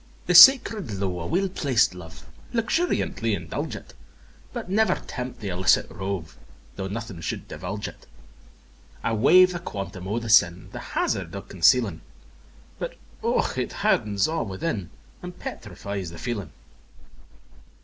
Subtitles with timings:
[0.01, 0.25] VI.
[0.25, 3.93] The sacred lowe o' weel plac'd love, Luxuriantly indulge it;
[4.51, 6.39] But never tempt th' illicit rove,
[6.75, 8.07] Tho' naething should divulge it:
[9.03, 12.01] I waive the quantum o' the sin, The hazard of concealing;
[12.79, 13.59] But, och!
[13.59, 14.89] it hardens a' within,
[15.21, 16.51] And petrifies the feeling!